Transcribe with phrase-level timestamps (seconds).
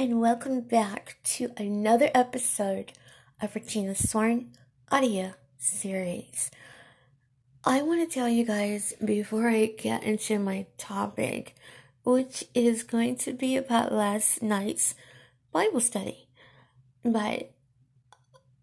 [0.00, 2.92] and welcome back to another episode
[3.42, 4.52] of Regina Sworn
[4.92, 6.52] audio series.
[7.64, 11.56] I want to tell you guys before I get into my topic,
[12.04, 14.94] which is going to be about last night's
[15.50, 16.28] Bible study.
[17.04, 17.50] But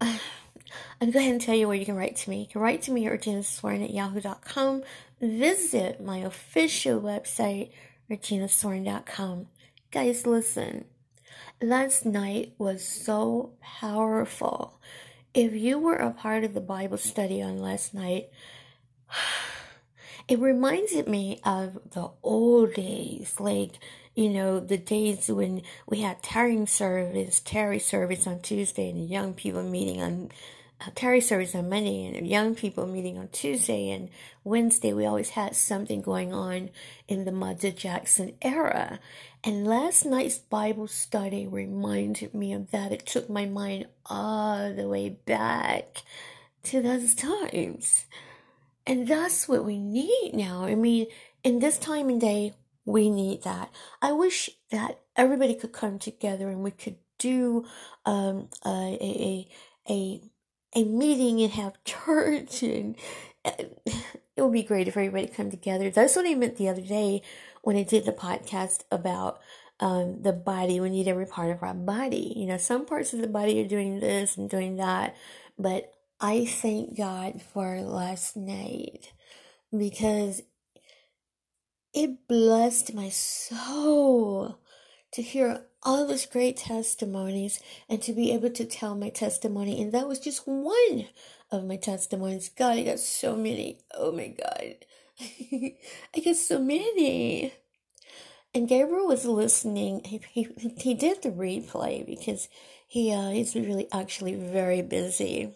[0.00, 0.16] uh,
[1.02, 2.40] I'm go ahead and tell you where you can write to me.
[2.40, 4.84] You can write to me at reginasworn at yahoo.com.
[5.20, 7.72] Visit my official website,
[8.10, 9.48] reginasworn.com.
[9.90, 10.86] Guys, listen
[11.60, 14.80] last night was so powerful.
[15.34, 18.30] If you were a part of the Bible study on last night,
[20.28, 23.78] it reminded me of the old days, like,
[24.14, 29.34] you know, the days when we had tarrying service, tarry service on Tuesday, and young
[29.34, 30.30] people meeting on
[30.94, 34.10] tarry service on Monday and young people meeting on Tuesday and
[34.44, 34.92] Wednesday.
[34.92, 36.70] We always had something going on
[37.08, 39.00] in the Mother Jackson era.
[39.42, 42.92] And last night's Bible study reminded me of that.
[42.92, 46.02] It took my mind all the way back
[46.64, 48.06] to those times.
[48.86, 50.64] And that's what we need now.
[50.64, 51.06] I mean,
[51.42, 53.70] in this time and day, we need that.
[54.00, 57.64] I wish that everybody could come together and we could do
[58.04, 59.48] um, a, a, a
[59.88, 60.20] a
[60.74, 62.96] meeting and have church and
[63.44, 65.90] it would be great if everybody come together.
[65.90, 67.22] That's what I meant the other day
[67.62, 69.40] when I did the podcast about
[69.80, 70.80] um, the body.
[70.80, 72.34] We need every part of our body.
[72.36, 75.16] You know, some parts of the body are doing this and doing that,
[75.58, 79.12] but I thank God for last night
[79.76, 80.42] because
[81.92, 84.58] it blessed my soul
[85.12, 89.80] to hear all those great testimonies and to be able to tell my testimony.
[89.82, 91.06] And that was just one
[91.52, 92.50] of my testimonies.
[92.50, 93.80] God, I got so many.
[93.94, 94.76] Oh my God.
[95.20, 97.54] I got so many.
[98.54, 100.02] And Gabriel was listening.
[100.04, 100.48] He, he,
[100.78, 102.48] he did the replay because
[102.88, 105.54] he uh, he's really actually very busy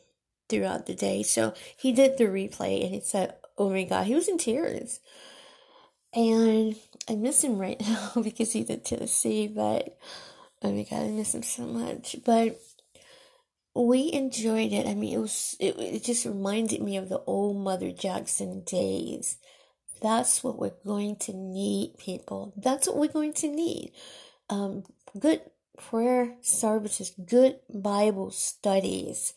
[0.49, 1.23] throughout the day.
[1.25, 5.01] So he did the replay and he said, Oh my God, he was in tears.
[6.15, 6.77] And
[7.09, 9.99] I miss him right now because he's in Tennessee, but
[10.63, 12.17] oh my god, I miss him so much.
[12.25, 12.61] But
[13.75, 14.87] we enjoyed it.
[14.87, 19.39] I mean, it was it, it just reminded me of the old Mother Jackson days.
[20.03, 22.55] That's what we're going to need, people.
[22.57, 23.93] That's what we're going to need.
[24.49, 24.85] Um,
[25.19, 25.43] good
[25.77, 29.35] prayer services, good Bible studies.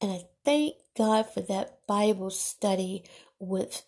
[0.00, 3.04] And I thank God for that Bible study
[3.38, 3.82] with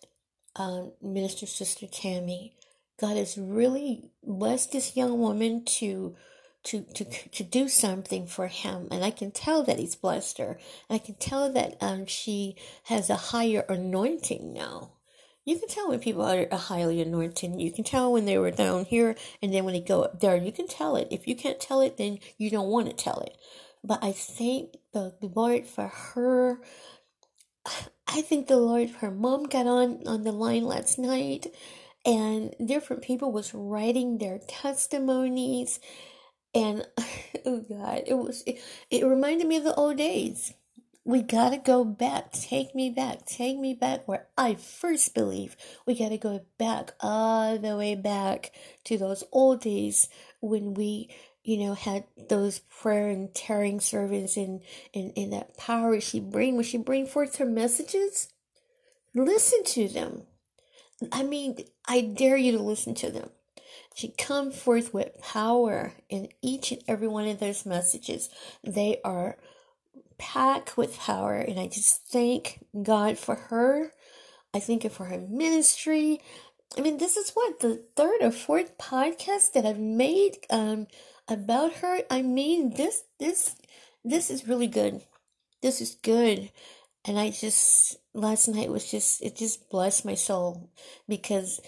[0.55, 2.55] um, Minister Sister Tammy.
[2.99, 6.15] God has really blessed this young woman to
[6.63, 8.87] to to to do something for him.
[8.91, 10.59] And i can tell that he's blessed her.
[10.89, 12.55] I can tell that um she
[12.85, 14.91] has a higher anointing now.
[15.45, 17.59] You can tell when people are a highly anointed.
[17.59, 20.35] You can tell when they were down here and then when they go up there.
[20.35, 21.07] You can tell it.
[21.11, 23.37] If you can't tell it then you don't want to tell it.
[23.83, 26.59] But i thank the lord for her
[28.07, 31.47] I think the Lord, her mom got on on the line last night,
[32.05, 35.79] and different people was writing their testimonies,
[36.53, 36.87] and
[37.45, 40.53] oh God, it was it, it reminded me of the old days.
[41.05, 42.31] We gotta go back.
[42.33, 43.25] Take me back.
[43.25, 45.57] Take me back where I first believe.
[45.85, 48.51] We gotta go back all the way back
[48.85, 50.09] to those old days
[50.41, 51.09] when we
[51.49, 54.61] you know, had those prayer and tarrying servants and,
[54.93, 58.31] and, and that power she bring when she bring forth her messages,
[59.15, 60.27] listen to them.
[61.11, 61.57] I mean,
[61.87, 63.31] I dare you to listen to them.
[63.95, 68.29] She come forth with power in each and every one of those messages.
[68.63, 69.37] They are
[70.19, 73.91] packed with power, and I just thank God for her.
[74.53, 76.21] I thank Him for her ministry.
[76.77, 80.37] I mean, this is what the third or fourth podcast that I've made.
[80.51, 80.85] Um,
[81.29, 83.55] about her, I mean, this, this,
[84.03, 85.01] this is really good.
[85.61, 86.51] This is good.
[87.05, 90.69] And I just, last night was just, it just blessed my soul
[91.07, 91.59] because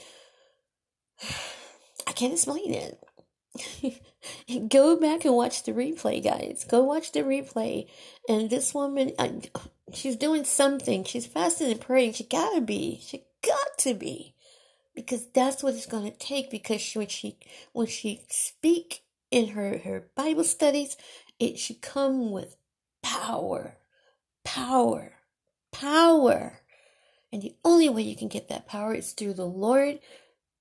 [2.07, 2.99] I can't explain it.
[4.69, 6.65] Go back and watch the replay, guys.
[6.67, 7.87] Go watch the replay.
[8.29, 9.41] And this woman, I,
[9.93, 11.03] she's doing something.
[11.03, 12.13] She's fasting and praying.
[12.13, 12.99] She gotta be.
[13.01, 14.35] She got to be.
[14.95, 16.51] Because that's what it's gonna take.
[16.51, 17.37] Because she, when she,
[17.73, 20.97] when she speak in her, her Bible studies,
[21.39, 22.57] it should come with
[23.01, 23.77] power,
[24.43, 25.13] power,
[25.71, 26.59] power.
[27.31, 29.99] And the only way you can get that power is through the Lord,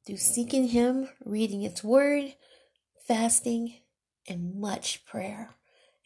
[0.06, 2.34] through seeking Him, reading His Word,
[3.06, 3.74] fasting,
[4.28, 5.50] and much prayer.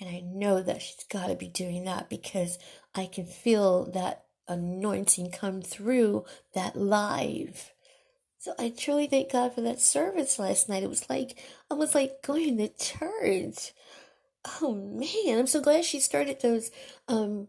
[0.01, 2.59] And I know that she's got to be doing that because
[2.95, 6.25] I can feel that anointing come through
[6.55, 7.74] that live.
[8.45, 10.83] So I truly thank God for that service last night.
[10.83, 11.39] It was like
[11.71, 13.73] almost like going to church.
[14.61, 16.71] Oh man, I'm so glad she started those
[17.09, 17.49] um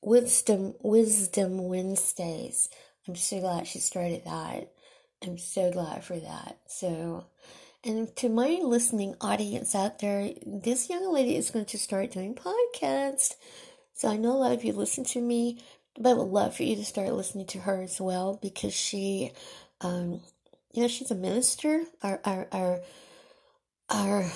[0.00, 2.68] wisdom wisdom Wednesdays.
[3.08, 4.70] I'm so glad she started that.
[5.24, 6.60] I'm so glad for that.
[6.68, 7.26] So
[7.82, 12.36] and to my listening audience out there, this young lady is going to start doing
[12.36, 13.34] podcasts.
[13.92, 15.64] So I know a lot of you listen to me,
[15.98, 19.32] but I would love for you to start listening to her as well because she
[19.80, 20.20] um,
[20.72, 21.84] you know, she's a minister.
[22.02, 22.80] Our our our
[23.90, 24.30] our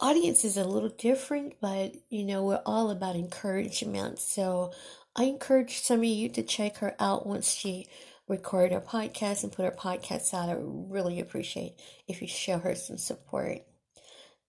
[0.00, 4.18] audience is a little different, but you know, we're all about encouragement.
[4.18, 4.72] So
[5.16, 7.86] I encourage some of you to check her out once she
[8.28, 10.48] record her podcast and put her podcast out.
[10.48, 11.74] I really appreciate
[12.06, 13.62] if you show her some support.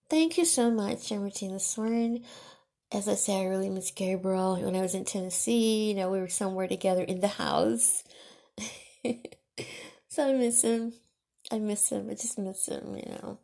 [0.08, 1.10] Thank you so much.
[1.10, 1.58] I'm Regina.
[2.92, 4.60] As I said, I really miss Gabriel.
[4.60, 8.02] When I was in Tennessee, you know, we were somewhere together in the house.
[10.10, 10.92] So I miss him.
[11.50, 12.08] I miss him.
[12.10, 13.38] I just miss him, you know.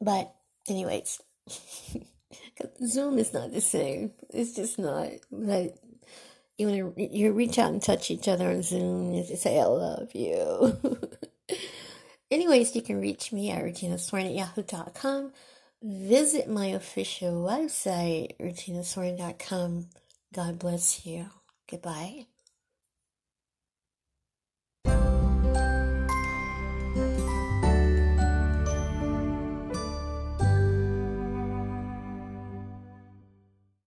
[0.00, 0.32] But,
[0.68, 1.20] anyways,
[2.86, 4.12] Zoom is not the same.
[4.30, 5.08] It's just not.
[5.30, 5.74] Like,
[6.56, 9.64] you want to you reach out and touch each other on Zoom and say I
[9.64, 10.78] love you.
[12.30, 15.32] anyways, you can reach me at reginasoren at yahoo.com.
[15.82, 19.88] Visit my official website, reginasoren.com.
[20.32, 21.26] God bless you.
[21.68, 22.26] Goodbye.